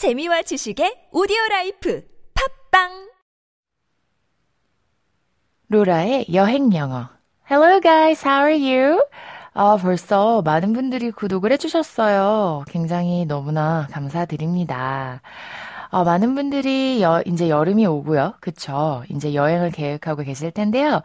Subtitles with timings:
[0.00, 2.02] 재미와 지식의 오디오 라이프
[2.72, 3.10] 팟빵
[5.68, 7.10] 로라의 여행 영어.
[7.50, 9.04] Hello guys, how are you?
[9.52, 12.64] 아, 벌써 많은 분들이 구독을 해주셨어요.
[12.68, 15.20] 굉장히 너무나 감사드립니다.
[15.90, 18.36] 어, 많은 분들이 여, 이제 여름이 오고요.
[18.40, 19.02] 그쵸?
[19.10, 21.02] 이제 여행을 계획하고 계실 텐데요.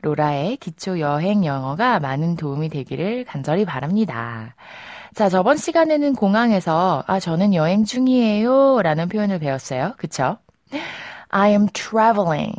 [0.00, 4.54] 로라의 기초 여행 영어가 많은 도움이 되기를 간절히 바랍니다.
[5.14, 8.82] 자, 저번 시간에는 공항에서, 아, 저는 여행 중이에요.
[8.82, 9.94] 라는 표현을 배웠어요.
[9.96, 10.38] 그쵸?
[11.28, 12.54] I am traveling.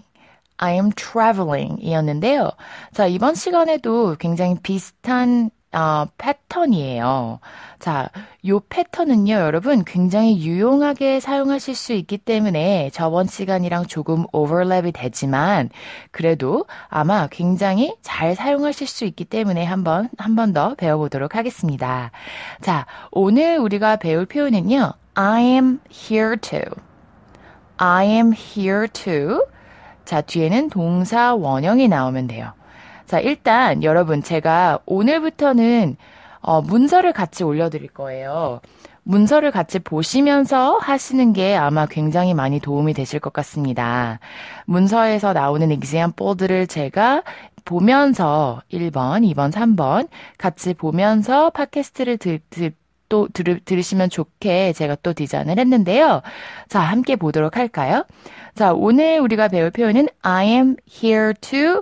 [0.58, 2.52] I am traveling 이었는데요.
[2.94, 7.40] 자, 이번 시간에도 굉장히 비슷한 어, 패턴이에요.
[7.78, 8.10] 자,
[8.48, 15.70] 요 패턴은요, 여러분, 굉장히 유용하게 사용하실 수 있기 때문에 저번 시간이랑 조금 오버랩이 되지만,
[16.12, 22.12] 그래도 아마 굉장히 잘 사용하실 수 있기 때문에 한번, 한 번 더 배워보도록 하겠습니다.
[22.62, 26.62] 자, 오늘 우리가 배울 표현은요, I am here to.
[27.78, 29.46] I am here to.
[30.04, 32.54] 자, 뒤에는 동사 원형이 나오면 돼요.
[33.10, 35.98] 자, 일단 여러분 제가 오늘부터는
[36.42, 38.62] 어, 문서를 같이 올려드릴 거예요.
[39.02, 44.20] 문서를 같이 보시면서 하시는 게 아마 굉장히 많이 도움이 되실 것 같습니다.
[44.68, 47.24] 문서에서 나오는 example들을 제가
[47.66, 52.74] 보면서 1번, 2번, 3번 같이 보면서 팟캐스트를 들, 들,
[53.10, 56.22] 또 들, 들으시면 좋게 제가 또 디자인을 했는데요.
[56.68, 58.06] 자, 함께 보도록 할까요?
[58.54, 61.82] 자, 오늘 우리가 배울 표현은 I am here to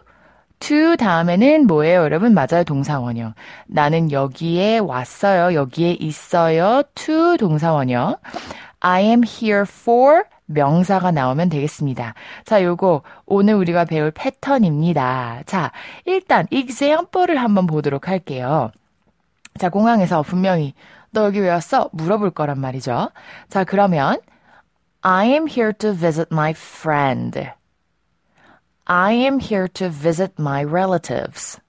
[0.60, 2.34] to 다음에는 뭐예요, 여러분?
[2.34, 3.34] 맞아요, 동사원형.
[3.68, 5.54] 나는 여기에 왔어요.
[5.54, 6.84] 여기에 있어요.
[6.96, 8.18] to 동사원형.
[8.80, 12.14] I am here for 명사가 나오면 되겠습니다.
[12.46, 15.44] 자, 요거 오늘 우리가 배울 패턴입니다.
[15.46, 15.72] 자,
[16.06, 18.72] 일단 example를 한번 보도록 할게요.
[19.58, 20.74] 자, 공항에서 분명히
[21.12, 21.90] 너 여기 왜 왔어?
[21.94, 23.12] 물어볼 거란 말이죠.
[23.50, 24.20] 자, 그러면
[25.02, 27.57] I am here to visit my friend.
[28.87, 31.61] I am here to visit my relatives.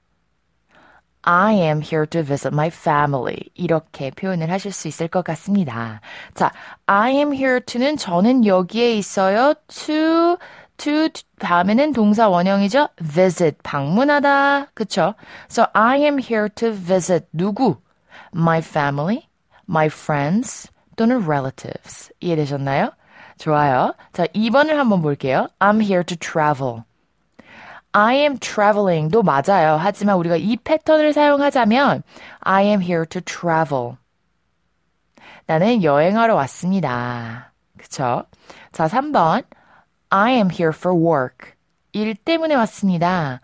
[1.24, 3.50] I am here to visit my family.
[3.56, 6.02] 이렇게 표현을 하실 수 있을 것 같습니다.
[6.34, 6.52] 자,
[6.86, 9.54] I am here to는 저는 여기에 있어요.
[9.68, 10.38] to,
[10.78, 11.10] to
[11.40, 12.90] 다음에는 동사 원형이죠.
[13.02, 14.72] visit, 방문하다.
[14.74, 15.14] 그쵸?
[15.50, 17.78] So I am here to visit 누구?
[18.36, 19.28] My family,
[19.70, 22.12] my friends 또는 relatives.
[22.20, 22.92] 이해되셨나요?
[23.38, 23.94] 좋아요.
[24.12, 25.48] 자, 2번을 한번 볼게요.
[25.60, 26.84] I'm here to travel.
[27.93, 29.77] I am traveling도 맞아요.
[29.79, 32.03] 하지만 우리가 이 패턴을 사용하자면
[32.41, 33.97] I am here to travel.
[35.47, 37.53] 나는 여행하러 왔습니다.
[37.79, 38.25] 그쵸?
[38.73, 39.45] 자, 3번.
[40.11, 41.53] I am here for work.
[41.93, 43.41] 일 때문에 왔습니다.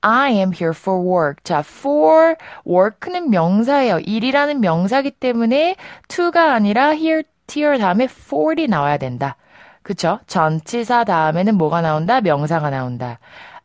[0.00, 1.42] I am here for work.
[1.42, 4.00] 자, for work는 명사예요.
[4.00, 5.76] 일이라는 명사기 때문에
[6.08, 9.36] to가 아니라 here, here 다음에 for이 나와야 된다.
[9.82, 10.20] 그쵸?
[10.26, 12.20] 전치사 다음에는 뭐가 나온다?
[12.20, 13.18] 명사가 나온다.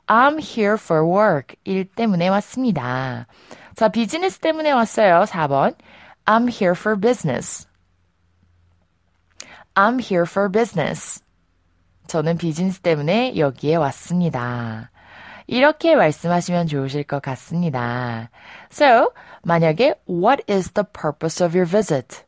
[0.07, 1.55] I'm here for work.
[1.63, 3.27] 일 때문에 왔습니다.
[3.75, 5.23] 자, 비즈니스 때문에 왔어요.
[5.23, 5.75] 4번.
[6.25, 7.67] I'm here for business.
[9.75, 11.23] I'm here for business.
[12.07, 14.91] 저는 비즈니스 때문에 여기에 왔습니다.
[15.47, 18.29] 이렇게 말씀하시면 좋으실 것 같습니다.
[18.71, 19.11] So,
[19.43, 22.23] 만약에 What is the purpose of your visit?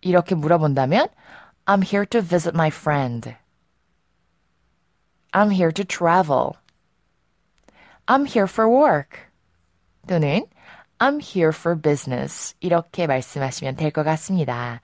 [0.00, 1.08] 이렇게 물어본다면
[1.66, 3.34] I'm here to visit my friend.
[5.32, 6.54] I'm here to travel.
[8.06, 9.18] I'm here for work.
[10.08, 10.46] 또는
[10.98, 12.54] I'm here for business.
[12.60, 14.80] 이렇게 말씀하시면 될 것 같습니다.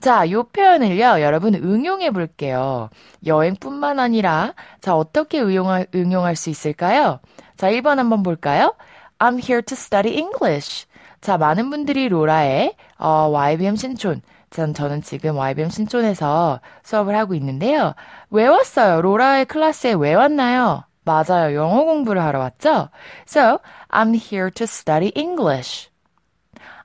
[0.00, 2.88] 자, 이 표현을요, 여러분 응용해 볼게요.
[3.24, 7.18] 여행뿐만 아니라, 자, 어떻게 응용할, 응용할 수 있을까요?
[7.56, 8.74] 자, 1번 한번 볼까요?
[9.18, 10.86] I'm here to study English.
[11.20, 17.94] 자, 많은 분들이 로라의 어, YBM 신촌, 전, 저는 지금 YBM 신촌에서 수업을 하고 있는데요.
[18.30, 19.00] 왜 왔어요?
[19.02, 20.84] 로라의 클래스에 왜 왔나요?
[21.06, 21.54] 맞아요.
[21.54, 22.90] 영어 공부를 하러 왔죠?
[23.28, 25.88] So, I'm here to study English.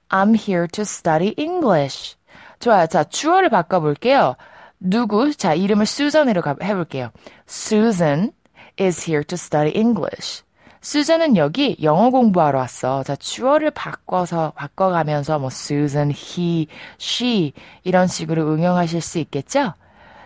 [0.10, 2.16] I'm here to study English.
[2.60, 2.86] 좋아요.
[2.86, 4.36] 자, 주어를 바꿔볼게요.
[4.80, 5.34] 누구?
[5.34, 7.10] 자, 이름을 수전으로 해볼게요.
[7.50, 8.32] Susan
[8.80, 10.44] is here to study English.
[10.82, 13.02] 수잔은 여기 영어 공부하러 왔어.
[13.02, 16.68] 자, 주어를 바꿔서, 바꿔가면서 뭐 Susan, he,
[17.00, 17.54] she
[17.84, 19.74] 이런 식으로 응용하실 수 있겠죠?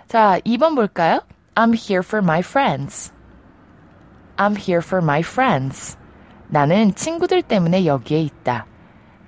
[0.09, 1.21] 자, 2번 볼까요?
[1.55, 3.14] I'm here for my friends.
[4.37, 5.97] I'm here for my friends.
[6.47, 8.65] 나는 친구들 때문에 여기에 있다.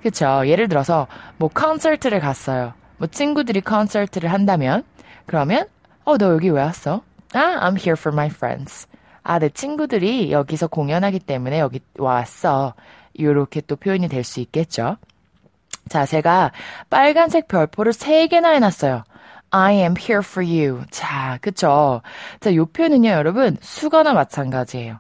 [0.02, 0.44] 그쵸.
[0.46, 1.08] 예를 들어서,
[1.38, 2.74] 뭐, 콘서트를 갔어요.
[2.98, 4.84] 뭐, 친구들이 콘서트를 한다면,
[5.26, 5.66] 그러면,
[6.04, 7.02] 어, 너 여기 왜 왔어?
[7.34, 8.88] 아, I'm here for my friends.
[9.24, 12.74] 아, 내 친구들이 여기서 공연하기 때문에 여기 왔어.
[13.14, 14.98] 이렇게 또 표현이 될 수 있겠죠.
[15.90, 16.52] 자, 제가
[16.90, 19.04] 빨간색 별표를 3개나 해놨어요.
[19.52, 20.86] I am here for you.
[20.92, 22.02] 자, 그쵸.
[22.40, 25.00] 자, 요 표현은요, 여러분, 수거나 마찬가지예요.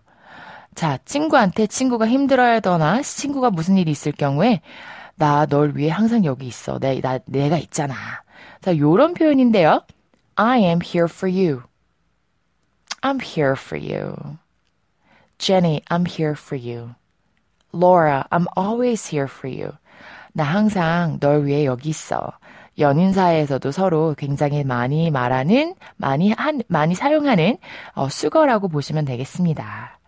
[0.75, 4.61] 자, 친구한테 친구가 힘들어하거나 친구가 무슨 일이 있을 경우에
[5.15, 6.79] 나 널 위해 항상 여기 있어.
[6.79, 7.95] 내, 나, 내가 있잖아.
[8.61, 9.81] 자, 요런 표현인데요.
[10.35, 11.63] I am here for you.
[13.01, 14.38] I'm here for you.
[15.39, 16.95] Jenny, I'm here for you.
[17.73, 19.71] Laura, I'm always here for you.
[20.33, 22.33] 나 항상 널 위해 여기 있어.
[22.79, 27.57] 연인 사이에서도 서로 굉장히 많이 말하는, 많이 한, 많이 사용하는
[27.94, 30.00] 어, 수거라고 보시면 되겠습니다.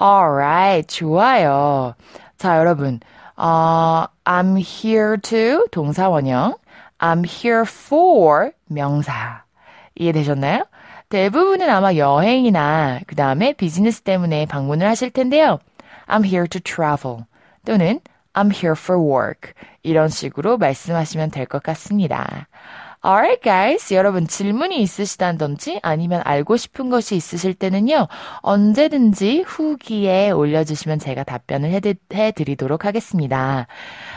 [0.00, 1.94] alright, 좋아요.
[2.36, 3.00] 자, 여러분,
[3.36, 6.56] 어, I'm here to 동사 원형,
[6.98, 9.44] I'm here for 명사.
[9.94, 10.64] 이해되셨나요?
[11.08, 15.58] 대부분은 아마 여행이나 그 다음에 비즈니스 때문에 방문을 하실 텐데요.
[16.08, 17.24] I'm here to travel
[17.64, 18.00] 또는
[18.34, 19.52] I'm here for work.
[19.82, 22.48] 이런 식으로 말씀하시면 될 것 같습니다.
[23.06, 23.92] Alright, guys.
[23.92, 28.08] 여러분 질문이 있으시다든지 아니면 알고 싶은 것이 있으실 때는요,
[28.38, 31.82] 언제든지 후기에 올려주시면 제가 답변을
[32.14, 33.66] 해드리도록 하겠습니다.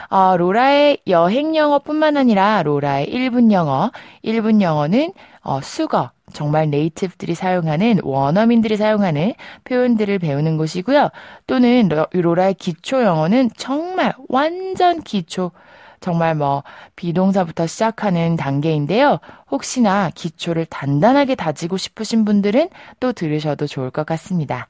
[0.09, 3.91] 어, 로라의 여행 영어뿐만 아니라 로라의 1분 영어,
[4.23, 5.11] 1분 영어는
[5.41, 9.33] 어, 수거, 정말 네이티브들이 사용하는 원어민들이 사용하는
[9.65, 11.09] 표현들을 배우는 곳이고요.
[11.45, 15.51] 또는 로라의 기초 영어는 정말 완전 기초
[15.99, 16.63] 정말 뭐
[16.95, 19.19] 비동사부터 시작하는 단계인데요.
[19.49, 24.67] 혹시나 기초를 단단하게 다지고 싶으신 분들은 또 들으셔도 좋을 것 같습니다.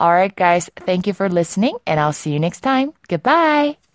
[0.00, 2.92] Alright guys, thank you for listening and I'll see you next time.
[3.08, 3.91] Goodbye!